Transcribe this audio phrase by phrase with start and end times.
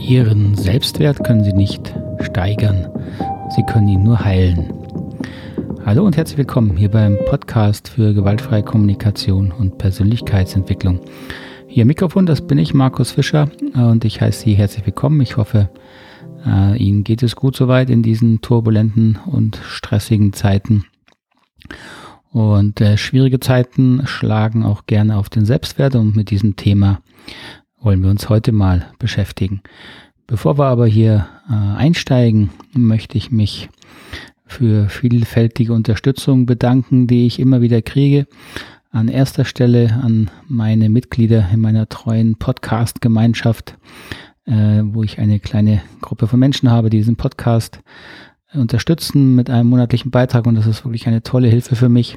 [0.00, 2.88] Ihren Selbstwert können Sie nicht steigern,
[3.54, 4.72] Sie können ihn nur heilen.
[5.84, 11.00] Hallo und herzlich willkommen hier beim Podcast für gewaltfreie Kommunikation und Persönlichkeitsentwicklung.
[11.68, 15.20] Im Mikrofon, das bin ich, Markus Fischer, und ich heiße Sie herzlich willkommen.
[15.20, 15.68] Ich hoffe,
[16.46, 20.86] äh, Ihnen geht es gut soweit in diesen turbulenten und stressigen Zeiten.
[22.32, 27.00] Und äh, schwierige Zeiten schlagen auch gerne auf den Selbstwert und mit diesem Thema
[27.80, 29.62] wollen wir uns heute mal beschäftigen.
[30.26, 33.68] Bevor wir aber hier äh, einsteigen, möchte ich mich
[34.46, 38.26] für vielfältige Unterstützung bedanken, die ich immer wieder kriege.
[38.90, 43.78] An erster Stelle an meine Mitglieder in meiner treuen Podcast-Gemeinschaft,
[44.46, 47.80] äh, wo ich eine kleine Gruppe von Menschen habe, die diesen Podcast
[48.52, 52.16] unterstützen mit einem monatlichen Beitrag und das ist wirklich eine tolle Hilfe für mich.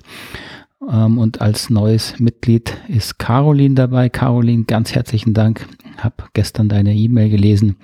[0.92, 4.10] Ähm, und als neues Mitglied ist Caroline dabei.
[4.10, 5.68] Caroline, ganz herzlichen Dank.
[5.98, 7.78] Hab gestern deine E-Mail gelesen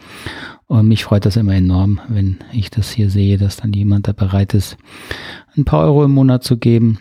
[0.70, 4.11] und mich freut das immer enorm, wenn ich das hier sehe, dass dann jemand da
[4.11, 4.78] bereit ist,
[5.58, 7.00] ein paar Euro im Monat zu geben,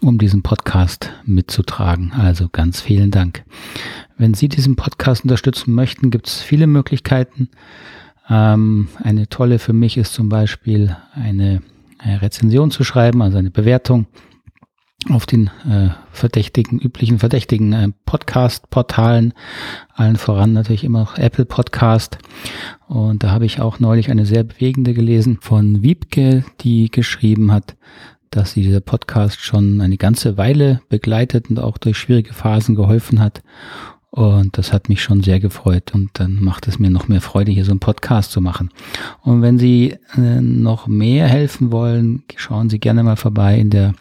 [0.00, 2.12] um diesen Podcast mitzutragen.
[2.12, 3.44] Also ganz vielen Dank.
[4.16, 7.50] Wenn Sie diesen Podcast unterstützen möchten, gibt es viele Möglichkeiten.
[8.30, 11.60] Ähm, eine tolle für mich ist zum Beispiel eine
[12.02, 14.06] Rezension zu schreiben, also eine Bewertung
[15.08, 19.32] auf den äh, verdächtigen, üblichen verdächtigen äh, Podcast-Portalen,
[19.94, 22.18] allen voran natürlich immer noch Apple Podcast.
[22.86, 27.76] Und da habe ich auch neulich eine sehr bewegende gelesen von Wiebke, die geschrieben hat,
[28.30, 33.20] dass sie dieser Podcast schon eine ganze Weile begleitet und auch durch schwierige Phasen geholfen
[33.20, 33.42] hat.
[34.10, 37.52] Und das hat mich schon sehr gefreut und dann macht es mir noch mehr Freude,
[37.52, 38.70] hier so einen Podcast zu machen.
[39.22, 43.94] Und wenn Sie äh, noch mehr helfen wollen, schauen Sie gerne mal vorbei in der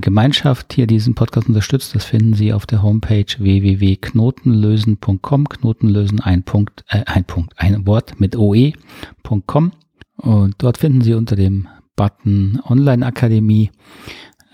[0.00, 1.94] Gemeinschaft hier diesen Podcast unterstützt.
[1.94, 5.48] Das finden Sie auf der Homepage www.knotenlösen.com.
[5.48, 9.72] Knotenlösen ein Punkt, äh, ein Punkt, ein Wort mit oe.com.
[10.16, 11.66] Und dort finden Sie unter dem
[11.96, 13.72] Button Online Akademie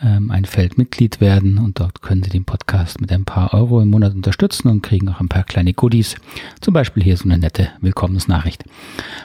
[0.03, 3.81] ähm, ein Feld Mitglied werden und dort können Sie den Podcast mit ein paar Euro
[3.81, 6.17] im Monat unterstützen und kriegen auch ein paar kleine Goodies.
[6.61, 8.65] Zum Beispiel hier so eine nette Willkommensnachricht.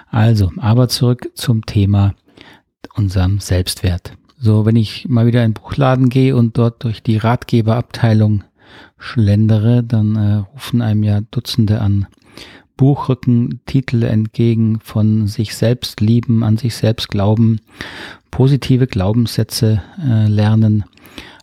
[0.10, 2.16] Also, aber zurück zum Thema
[2.96, 4.14] unserem Selbstwert.
[4.46, 8.44] So, wenn ich mal wieder in den Buchladen gehe und dort durch die Ratgeberabteilung
[8.98, 12.08] schlendere, dann äh, rufen einem ja Dutzende an
[12.76, 17.62] Buchrücken Titel entgegen von sich selbst lieben, an sich selbst glauben,
[18.32, 20.84] positive Glaubenssätze äh, lernen,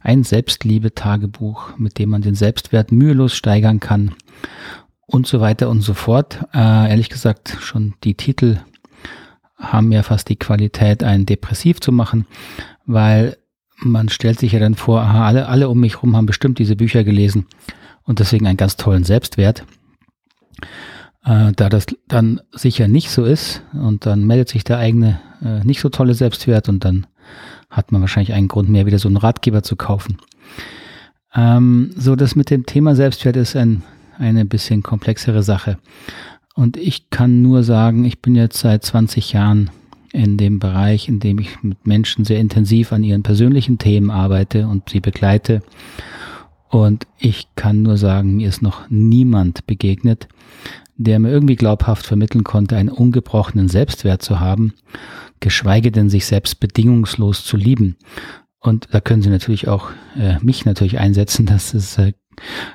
[0.03, 4.15] ein Selbstliebe-Tagebuch, mit dem man den Selbstwert mühelos steigern kann
[5.07, 6.45] und so weiter und so fort.
[6.53, 8.59] Äh, ehrlich gesagt, schon die Titel
[9.61, 12.27] haben ja fast die Qualität, einen depressiv zu machen
[12.93, 13.37] weil
[13.77, 16.77] man stellt sich ja dann vor, aha, alle, alle um mich rum haben bestimmt diese
[16.77, 17.47] Bücher gelesen
[18.03, 19.65] und deswegen einen ganz tollen Selbstwert.
[21.25, 25.65] Äh, da das dann sicher nicht so ist und dann meldet sich der eigene äh,
[25.65, 27.07] nicht so tolle Selbstwert und dann
[27.71, 30.19] hat man wahrscheinlich einen Grund mehr, wieder so einen Ratgeber zu kaufen.
[31.35, 33.83] Ähm, so, das mit dem Thema Selbstwert ist ein,
[34.19, 35.79] eine bisschen komplexere Sache.
[36.55, 39.71] Und ich kann nur sagen, ich bin jetzt seit 20 Jahren
[40.13, 44.67] in dem Bereich, in dem ich mit Menschen sehr intensiv an ihren persönlichen Themen arbeite
[44.67, 45.63] und sie begleite.
[46.69, 50.29] Und ich kann nur sagen, mir ist noch niemand begegnet,
[50.97, 54.75] der mir irgendwie glaubhaft vermitteln konnte, einen ungebrochenen Selbstwert zu haben,
[55.41, 57.97] geschweige denn sich selbst bedingungslos zu lieben.
[58.61, 61.47] Und da können Sie natürlich auch äh, mich natürlich einsetzen.
[61.47, 62.13] Das ist äh,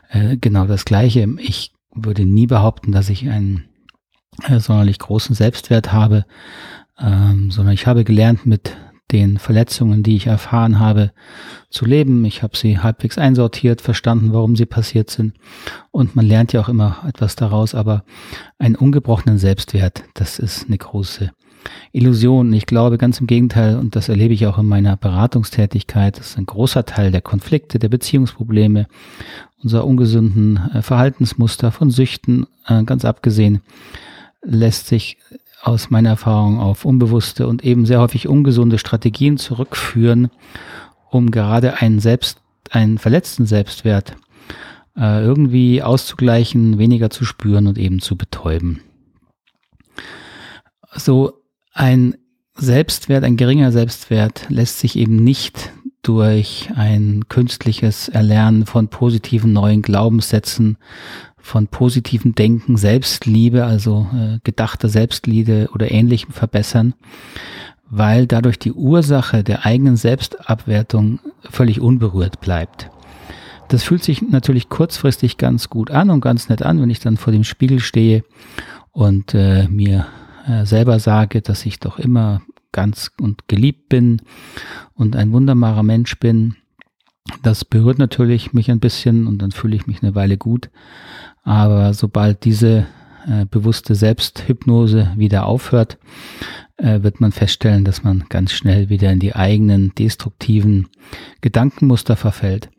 [0.10, 1.28] äh, genau das Gleiche.
[1.38, 3.66] Ich würde nie behaupten, dass ich einen
[4.44, 6.26] äh, sonderlich großen Selbstwert habe
[7.00, 8.78] ähm, sondern ich habe gelernt, mit
[9.12, 11.12] den Verletzungen, die ich erfahren habe,
[11.70, 12.26] zu leben.
[12.26, 15.36] Ich habe sie halbwegs einsortiert, verstanden, warum sie passiert sind.
[15.92, 18.04] Und man lernt ja auch immer etwas daraus, aber
[18.58, 21.32] einen ungebrochenen Selbstwert, das ist eine große
[21.92, 22.52] Illusion.
[22.54, 26.38] Ich glaube ganz im Gegenteil, und das erlebe ich auch in meiner Beratungstätigkeit, das ist
[26.38, 28.88] ein großer Teil der Konflikte, der Beziehungsprobleme,
[29.66, 33.62] unserer ungesunden äh, Verhaltensmuster von Süchten, äh, ganz abgesehen,
[34.44, 35.18] lässt sich
[35.64, 40.30] aus meiner Erfahrung auf unbewusste und eben sehr häufig ungesunde Strategien zurückführen,
[41.10, 42.38] um gerade einen selbst,
[42.70, 44.16] einen verletzten Selbstwert
[44.96, 48.82] äh, irgendwie auszugleichen, weniger zu spüren und eben zu betäuben.
[50.94, 51.42] So
[51.74, 52.16] ein
[52.54, 55.72] Selbstwert, ein geringer Selbstwert lässt sich eben nicht
[56.06, 60.78] durch ein künstliches Erlernen von positiven neuen Glaubenssätzen
[61.38, 66.94] von positivem Denken, Selbstliebe, also äh, gedachter Selbstliebe oder ähnlichem verbessern,
[67.90, 71.20] weil dadurch die Ursache der eigenen Selbstabwertung
[71.50, 72.90] völlig unberührt bleibt.
[73.68, 77.18] Das fühlt sich natürlich kurzfristig ganz gut an und ganz nett an, wenn ich dann
[77.18, 78.24] vor dem Spiegel stehe
[78.92, 80.06] und äh, mir
[80.48, 82.42] äh, selber sage, dass ich doch immer
[82.76, 84.22] ganz und geliebt bin
[84.94, 86.56] und ein wunderbarer Mensch bin,
[87.42, 90.70] das berührt natürlich mich ein bisschen und dann fühle ich mich eine Weile gut.
[91.42, 92.86] Aber sobald diese
[93.26, 95.98] äh, bewusste Selbsthypnose wieder aufhört,
[96.76, 100.90] äh, wird man feststellen, dass man ganz schnell wieder in die eigenen destruktiven
[101.40, 102.70] Gedankenmuster verfällt.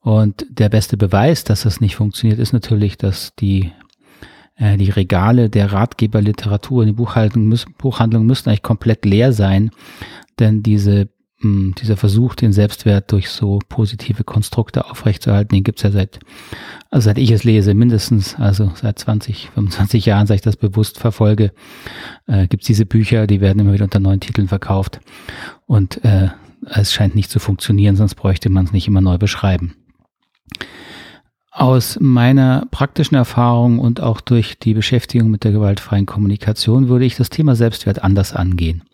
[0.00, 3.70] Und der beste Beweis, dass das nicht funktioniert, ist natürlich, dass die
[4.60, 9.70] die Regale der Ratgeberliteratur in die Buchhaltung, Buchhandlung müssten eigentlich komplett leer sein,
[10.40, 11.08] denn diese
[11.40, 16.18] hm, dieser Versuch, den Selbstwert durch so positive Konstrukte aufrechtzuerhalten, den gibt's ja seit,
[16.90, 20.98] also seit ich es lese, mindestens, also seit 20, 25 Jahren, seit ich das bewusst
[20.98, 21.52] verfolge,
[22.26, 24.98] äh, gibt's diese Bücher, die werden immer wieder unter neuen Titeln verkauft.
[25.66, 26.30] Und äh,
[26.66, 29.76] es scheint nicht zu funktionieren, sonst bräuchte man es nicht immer neu beschreiben.
[31.58, 37.16] Aus meiner praktischen Erfahrung und auch durch die Beschäftigung mit der gewaltfreien Kommunikation würde ich
[37.16, 38.84] das Thema Selbstwert anders angehen.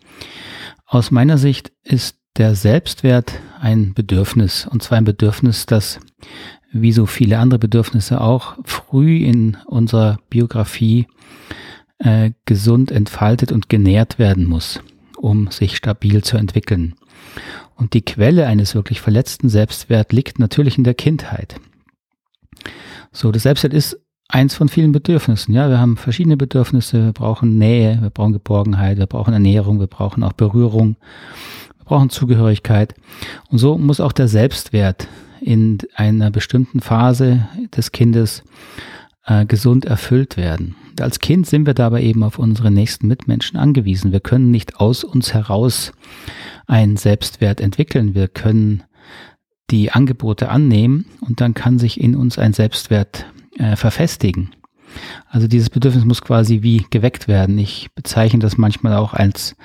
[0.87, 5.99] Aus meiner Sicht ist der Selbstwert ein Bedürfnis, und zwar ein Bedürfnis, das
[6.71, 11.05] wie so viele andere Bedürfnisse auch früh in unserer Biografie
[11.99, 14.81] äh, gesund entfaltet und genährt werden muss,
[15.17, 16.95] um sich stabil zu entwickeln.
[17.75, 21.57] Und die Quelle eines wirklich verletzten Selbstwert liegt natürlich in der Kindheit.
[23.11, 25.53] So, das Selbstwert ist eins von vielen Bedürfnissen.
[25.53, 27.05] Ja, wir haben verschiedene Bedürfnisse.
[27.05, 30.97] Wir brauchen Nähe, wir brauchen Geborgenheit, wir brauchen Ernährung, wir brauchen auch Berührung
[31.85, 32.93] brauchen Zugehörigkeit.
[33.49, 35.07] Und so muss auch der Selbstwert
[35.39, 38.43] in einer bestimmten Phase des Kindes
[39.25, 40.75] äh, gesund erfüllt werden.
[40.99, 44.11] Als Kind sind wir dabei eben auf unsere nächsten Mitmenschen angewiesen.
[44.11, 45.91] Wir können nicht aus uns heraus
[46.67, 48.15] einen Selbstwert entwickeln.
[48.15, 48.83] Wir können
[49.71, 53.25] die Angebote annehmen und dann kann sich in uns ein Selbstwert
[53.57, 54.51] äh, verfestigen.
[55.29, 57.57] Also dieses Bedürfnis muss quasi wie geweckt werden.
[57.57, 59.55] Ich bezeichne das manchmal auch als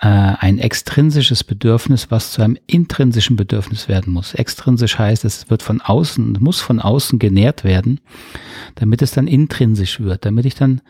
[0.00, 4.34] äh, ein extrinsisches Bedürfnis, was zu einem intrinsischen Bedürfnis werden muss.
[4.34, 8.00] Extrinsisch heißt, es wird von außen, muss von außen genährt werden,
[8.76, 10.80] damit es dann intrinsisch wird, damit ich dann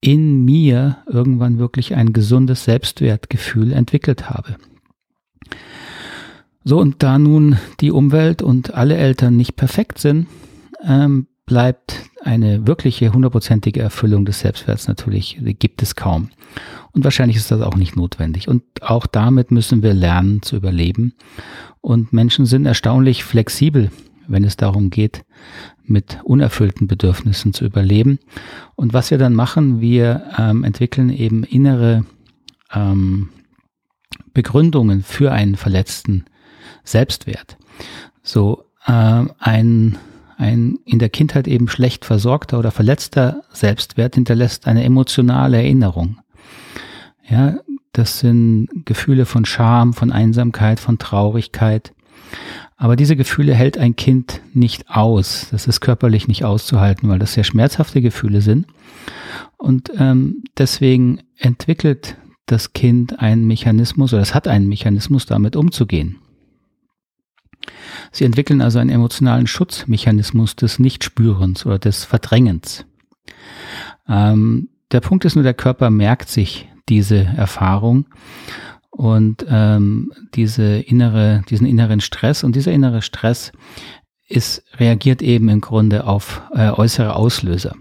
[0.00, 4.56] in mir irgendwann wirklich ein gesundes Selbstwertgefühl entwickelt habe.
[6.68, 10.26] So, und da nun die Umwelt und alle Eltern nicht perfekt sind,
[10.82, 16.30] ähm, bleibt eine wirkliche hundertprozentige Erfüllung des Selbstwerts natürlich, gibt es kaum.
[16.90, 18.48] Und wahrscheinlich ist das auch nicht notwendig.
[18.48, 21.14] Und auch damit müssen wir lernen zu überleben.
[21.82, 23.92] Und Menschen sind erstaunlich flexibel,
[24.26, 25.24] wenn es darum geht,
[25.84, 28.18] mit unerfüllten Bedürfnissen zu überleben.
[28.74, 32.04] Und was wir dann machen, wir ähm, entwickeln eben innere
[32.74, 33.28] ähm,
[34.34, 36.24] Begründungen für einen verletzten
[36.84, 37.56] Selbstwert.
[38.22, 39.98] So äh, ein
[40.38, 46.18] ein in der Kindheit eben schlecht versorgter oder verletzter Selbstwert hinterlässt eine emotionale Erinnerung.
[47.28, 47.56] Ja,
[47.92, 51.92] das sind Gefühle von Scham, von Einsamkeit, von Traurigkeit.
[52.76, 55.48] Aber diese Gefühle hält ein Kind nicht aus.
[55.50, 58.66] Das ist körperlich nicht auszuhalten, weil das sehr schmerzhafte Gefühle sind.
[59.56, 66.18] Und ähm, deswegen entwickelt das Kind einen Mechanismus oder es hat einen Mechanismus, damit umzugehen.
[68.12, 72.84] Sie entwickeln also einen emotionalen Schutzmechanismus des Nichtspürens oder des Verdrängens.
[74.08, 78.06] Ähm, der Punkt ist nur, der Körper merkt sich diese Erfahrung
[78.90, 83.52] und ähm, diese innere, diesen inneren Stress und dieser innere Stress
[84.28, 87.74] ist, reagiert eben im Grunde auf äh, äußere Auslöser.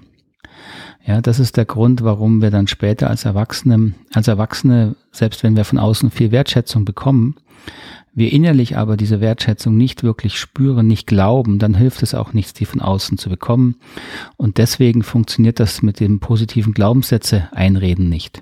[1.06, 5.56] Ja, das ist der Grund, warum wir dann später als Erwachsene, als Erwachsene, selbst wenn
[5.56, 7.36] wir von außen viel Wertschätzung bekommen,
[8.14, 12.54] wir innerlich aber diese Wertschätzung nicht wirklich spüren, nicht glauben, dann hilft es auch nichts,
[12.54, 13.76] die von außen zu bekommen.
[14.38, 18.42] Und deswegen funktioniert das mit dem positiven Glaubenssätze einreden nicht.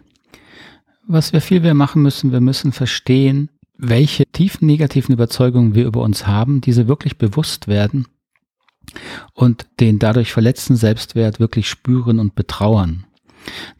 [1.07, 6.01] Was wir viel mehr machen müssen, wir müssen verstehen, welche tiefen negativen Überzeugungen wir über
[6.01, 8.07] uns haben, diese wirklich bewusst werden
[9.33, 13.05] und den dadurch verletzten Selbstwert wirklich spüren und betrauern.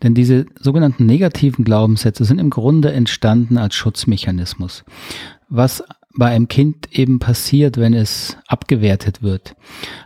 [0.02, 4.84] Denn diese sogenannten negativen Glaubenssätze sind im Grunde entstanden als Schutzmechanismus
[5.54, 5.84] was
[6.16, 9.56] bei einem Kind eben passiert, wenn es abgewertet wird.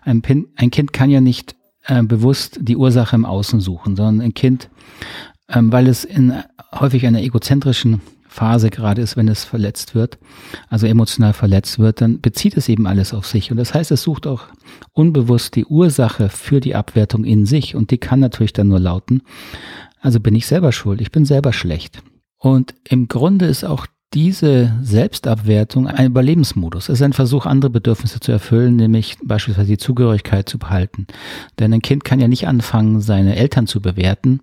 [0.03, 4.21] Ein, Pin, ein Kind kann ja nicht äh, bewusst die Ursache im Außen suchen, sondern
[4.21, 4.69] ein Kind,
[5.49, 6.33] ähm, weil es in
[6.73, 8.01] häufig einer egozentrischen
[8.37, 10.19] Phase gerade ist, wenn es verletzt wird,
[10.69, 13.49] also emotional verletzt wird, dann bezieht es eben alles auf sich.
[13.49, 14.43] Und das heißt, es sucht auch
[14.93, 17.75] unbewusst die Ursache für die Abwertung in sich.
[17.75, 19.23] Und die kann natürlich dann nur lauten,
[20.01, 22.03] also bin ich selber schuld, ich bin selber schlecht.
[22.37, 26.89] Und im Grunde ist auch diese Selbstabwertung ein Überlebensmodus.
[26.89, 31.07] Es ist ein Versuch, andere Bedürfnisse zu erfüllen, nämlich beispielsweise die Zugehörigkeit zu behalten.
[31.59, 34.39] Denn ein Kind kann ja nicht anfangen, seine Eltern zu bewerten.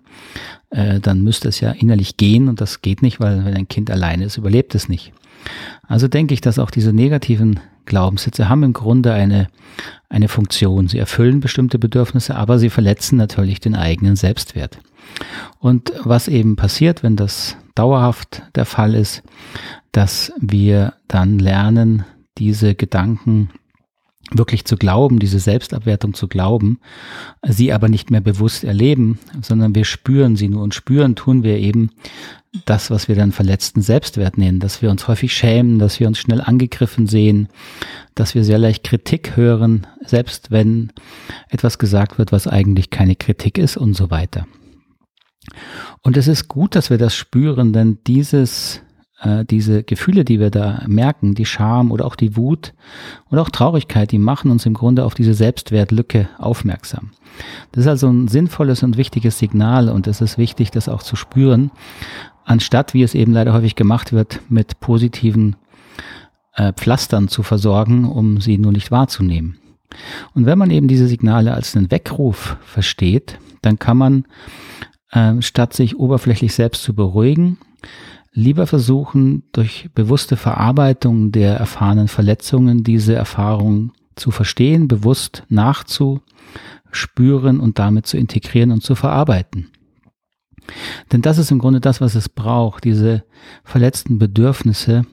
[0.69, 3.89] Äh, dann müsste es ja innerlich gehen und das geht nicht, weil wenn ein Kind
[3.89, 5.13] alleine ist, überlebt es nicht.
[5.87, 9.47] Also denke ich, dass auch diese negativen Glaubenssätze haben im Grunde eine,
[10.09, 10.87] eine Funktion.
[10.87, 14.79] Sie erfüllen bestimmte Bedürfnisse, aber sie verletzen natürlich den eigenen Selbstwert.
[15.59, 19.23] Und was eben passiert, wenn das dauerhaft der Fall ist,
[19.91, 22.05] dass wir dann lernen,
[22.37, 23.49] diese Gedanken
[24.31, 26.79] wirklich zu glauben, diese Selbstabwertung zu glauben,
[27.43, 31.57] sie aber nicht mehr bewusst erleben, sondern wir spüren sie nur und spüren tun wir
[31.59, 31.91] eben
[32.65, 36.17] das, was wir dann verletzten Selbstwert nennen, dass wir uns häufig schämen, dass wir uns
[36.17, 37.49] schnell angegriffen sehen,
[38.15, 40.91] dass wir sehr leicht Kritik hören, selbst wenn
[41.49, 44.47] etwas gesagt wird, was eigentlich keine Kritik ist und so weiter.
[46.01, 48.81] Und es ist gut, dass wir das spüren, denn dieses,
[49.21, 52.73] äh, diese Gefühle, die wir da merken, die Scham oder auch die Wut
[53.31, 57.11] oder auch Traurigkeit, die machen uns im Grunde auf diese Selbstwertlücke aufmerksam.
[57.71, 61.15] Das ist also ein sinnvolles und wichtiges Signal und es ist wichtig, das auch zu
[61.15, 61.71] spüren,
[62.45, 65.55] anstatt, wie es eben leider häufig gemacht wird, mit positiven
[66.55, 69.57] äh, Pflastern zu versorgen, um sie nur nicht wahrzunehmen.
[70.33, 74.25] Und wenn man eben diese Signale als einen Weckruf versteht, dann kann man
[75.15, 77.57] äh, statt sich oberflächlich selbst zu beruhigen,
[78.33, 87.79] lieber versuchen, durch bewusste Verarbeitung der erfahrenen Verletzungen diese Erfahrung zu verstehen, bewusst nachzuspüren und
[87.79, 89.71] damit zu integrieren und zu verarbeiten.
[91.11, 92.83] Denn das ist im Grunde das, was es braucht.
[92.83, 93.23] Diese
[93.63, 95.05] verletzten Bedürfnisse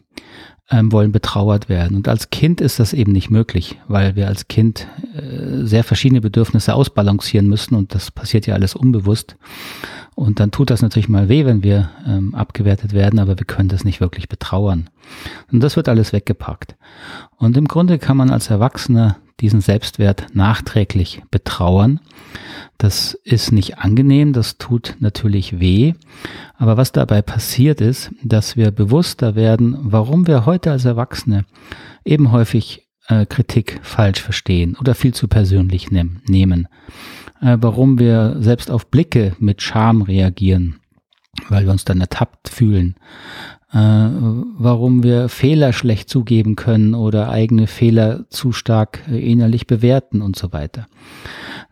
[0.73, 1.97] ähm, wollen betrauert werden.
[1.97, 6.21] Und als Kind ist das eben nicht möglich, weil wir als Kind äh, sehr verschiedene
[6.21, 9.37] Bedürfnisse ausbalancieren müssen und das passiert ja alles unbewusst.
[10.15, 13.69] Und dann tut das natürlich mal weh, wenn wir ähm, abgewertet werden, aber wir können
[13.69, 14.91] das nicht wirklich betrauern.
[15.51, 16.77] Und das wird alles weggepackt.
[17.37, 22.01] Und im Grunde kann man als Erwachsener diesen Selbstwert nachträglich betrauern.
[22.79, 25.95] Das ist nicht angenehm, das tut natürlich weh.
[26.57, 31.45] Aber was dabei passiert ist, dass wir bewusster werden, warum wir heute als Erwachsene
[32.05, 36.69] eben häufig äh, Kritik falsch verstehen oder viel zu persönlich nehm, nehmen
[37.43, 40.77] äh, warum wir selbst auf Blicke mit Scham reagieren,
[41.49, 42.95] weil wir uns dann ertappt fühlen,
[43.73, 50.23] äh, warum wir Fehler schlecht zugeben können oder eigene Fehler zu stark äh, innerlich bewerten
[50.23, 50.87] und so weiter.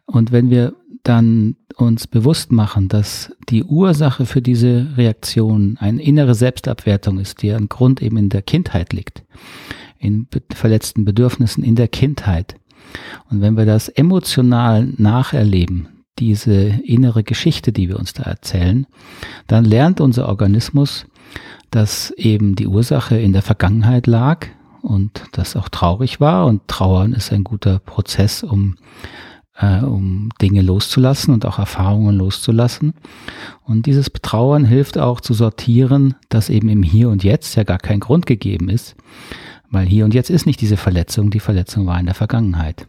[0.07, 6.35] Und wenn wir dann uns bewusst machen, dass die Ursache für diese Reaktion eine innere
[6.35, 9.25] Selbstabwertung ist, die an Grund eben in der Kindheit liegt,
[9.99, 12.57] in verletzten Bedürfnissen in der Kindheit,
[13.31, 18.87] und wenn wir das emotional nacherleben, diese innere Geschichte, die wir uns da erzählen,
[19.47, 21.07] dann lernt unser Organismus,
[21.71, 24.47] dass eben die Ursache in der Vergangenheit lag
[24.83, 26.47] und das auch traurig war.
[26.47, 28.77] Und Trauern ist ein guter Prozess, um,
[29.57, 32.95] äh, um Dinge loszulassen und auch Erfahrungen loszulassen.
[33.65, 37.79] Und dieses Betrauern hilft auch zu sortieren, dass eben im Hier und Jetzt ja gar
[37.79, 38.97] kein Grund gegeben ist,
[39.71, 42.87] weil hier und jetzt ist nicht diese Verletzung, die Verletzung war in der Vergangenheit.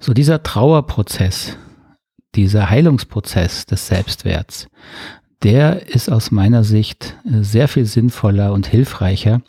[0.00, 1.56] So dieser Trauerprozess,
[2.34, 4.68] dieser Heilungsprozess des Selbstwerts,
[5.42, 9.42] der ist aus meiner Sicht äh, sehr viel sinnvoller und hilfreicher,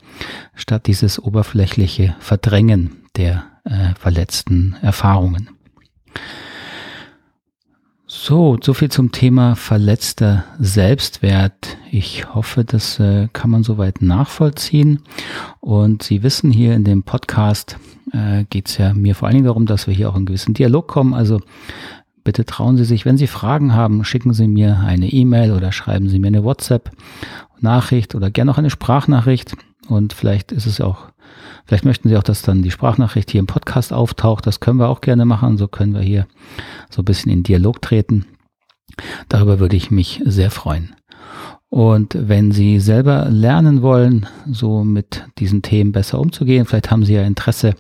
[0.53, 5.49] statt dieses oberflächliche Verdrängen der äh, verletzten Erfahrungen.
[8.27, 11.77] So, so viel zum Thema verletzter Selbstwert.
[11.91, 15.03] Ich hoffe, das äh, kann man soweit nachvollziehen.
[15.59, 17.77] Und Sie wissen, hier in dem Podcast
[18.13, 20.55] äh, geht es ja mir vor allen Dingen darum, dass wir hier auch in gewissen
[20.55, 21.13] Dialog kommen.
[21.13, 21.39] Also
[22.23, 26.09] bitte trauen Sie sich, wenn Sie Fragen haben, schicken Sie mir eine E-Mail oder schreiben
[26.09, 29.55] Sie mir eine WhatsApp-Nachricht oder gerne auch eine Sprachnachricht.
[29.87, 31.09] Und vielleicht ist es auch
[31.65, 34.45] Vielleicht möchten Sie auch, dass dann die Sprachnachricht hier im Podcast auftaucht.
[34.45, 35.57] Das können wir auch gerne machen.
[35.57, 36.27] So können wir hier
[36.89, 38.25] so ein bisschen in Dialog treten.
[39.29, 40.95] Darüber würde ich mich sehr freuen.
[41.69, 47.15] Und wenn Sie selber lernen wollen, so mit diesen Themen besser umzugehen, vielleicht haben Sie
[47.15, 47.73] ja Interesse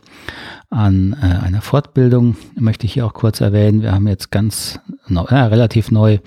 [0.71, 3.83] an äh, einer Fortbildung, möchte ich hier auch kurz erwähnen.
[3.83, 6.17] Wir haben jetzt ganz äh, relativ neu,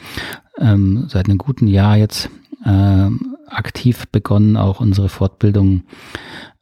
[0.59, 2.31] ähm, seit einem guten Jahr jetzt
[2.65, 3.11] äh,
[3.49, 5.83] aktiv begonnen, auch unsere Fortbildung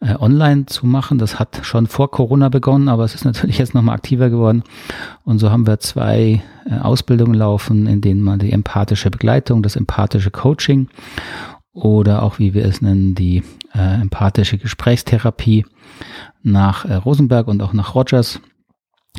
[0.00, 1.19] äh, online zu machen.
[1.19, 4.62] Das hat schon vor Corona begonnen, aber es ist natürlich jetzt nochmal aktiver geworden.
[5.25, 9.76] Und so haben wir zwei äh, Ausbildungen laufen, in denen man die empathische Begleitung, das
[9.76, 10.88] empathische Coaching
[11.73, 13.43] oder auch, wie wir es nennen, die
[13.75, 15.66] äh, empathische Gesprächstherapie
[16.43, 18.40] nach äh, Rosenberg und auch nach Rogers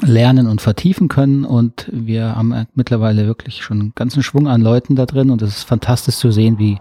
[0.01, 1.45] lernen und vertiefen können.
[1.45, 5.29] Und wir haben mittlerweile wirklich schon einen ganzen Schwung an Leuten da drin.
[5.29, 6.79] Und es ist fantastisch zu sehen, wie,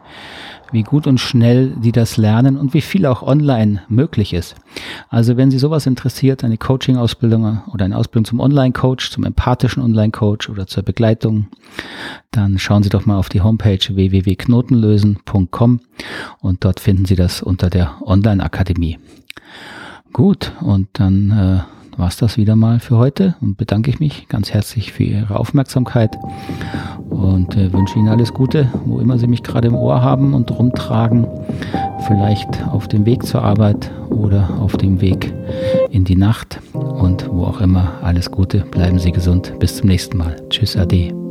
[0.73, 4.56] wie gut und schnell die das lernen und wie viel auch online möglich ist.
[5.08, 10.49] Also wenn Sie sowas interessiert, eine Coaching-Ausbildung oder eine Ausbildung zum Online-Coach, zum empathischen Online-Coach
[10.49, 11.46] oder zur Begleitung,
[12.30, 15.80] dann schauen Sie doch mal auf die Homepage www.knotenlösen.com
[16.40, 18.99] und dort finden Sie das unter der Online-Akademie.
[20.12, 24.29] Gut, und dann äh, war es das wieder mal für heute und bedanke ich mich
[24.29, 26.17] ganz herzlich für Ihre Aufmerksamkeit
[27.11, 30.50] und äh, wünsche Ihnen alles Gute, wo immer Sie mich gerade im Ohr haben und
[30.50, 31.26] rumtragen.
[32.07, 35.33] Vielleicht auf dem Weg zur Arbeit oder auf dem Weg
[35.91, 37.95] in die Nacht und wo auch immer.
[38.03, 39.55] Alles Gute, bleiben Sie gesund.
[39.59, 40.37] Bis zum nächsten Mal.
[40.50, 41.25] Tschüss, Ade.